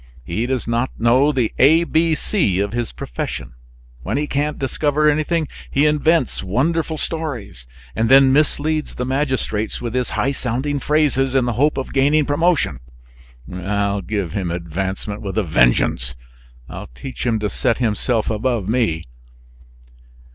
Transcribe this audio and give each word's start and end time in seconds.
He 0.23 0.47
does 0.47 0.67
not 0.67 0.89
know 0.97 1.31
the 1.31 1.53
A 1.59 1.83
B 1.83 2.15
C 2.15 2.59
of 2.59 2.73
his 2.73 2.91
profession. 2.91 3.53
When 4.01 4.17
he 4.17 4.25
can't 4.25 4.57
discover 4.57 5.07
anything, 5.07 5.47
he 5.69 5.85
invents 5.85 6.41
wonderful 6.41 6.97
stories, 6.97 7.67
and 7.95 8.09
then 8.09 8.33
misleads 8.33 8.95
the 8.95 9.05
magistrates 9.05 9.79
with 9.79 9.93
his 9.93 10.09
high 10.17 10.31
sounding 10.31 10.79
phrases, 10.79 11.35
in 11.35 11.45
the 11.45 11.53
hope 11.53 11.77
of 11.77 11.93
gaining 11.93 12.25
promotion. 12.25 12.79
I'll 13.55 14.01
give 14.01 14.31
him 14.31 14.49
advancement 14.49 15.21
with 15.21 15.37
a 15.37 15.43
vengeance! 15.43 16.15
I'll 16.67 16.89
teach 16.95 17.23
him 17.27 17.37
to 17.37 17.47
set 17.51 17.77
himself 17.77 18.31
above 18.31 18.67
me!" 18.67 19.03